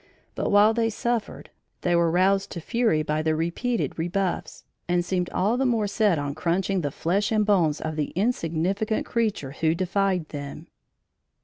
But 0.33 0.49
while 0.49 0.73
they 0.73 0.89
suffered, 0.89 1.51
they 1.81 1.95
were 1.95 2.09
roused 2.09 2.49
to 2.53 2.59
fury 2.59 3.03
by 3.03 3.21
the 3.21 3.35
repeated 3.35 3.99
rebuffs, 3.99 4.63
and 4.87 5.05
seemed 5.05 5.29
all 5.29 5.57
the 5.57 5.65
more 5.67 5.85
set 5.85 6.17
on 6.17 6.33
crunching 6.33 6.81
the 6.81 6.89
flesh 6.89 7.31
and 7.31 7.45
bones 7.45 7.79
of 7.79 7.95
the 7.97 8.09
insignificant 8.15 9.05
creature 9.05 9.51
who 9.51 9.75
defied 9.75 10.27
them. 10.29 10.65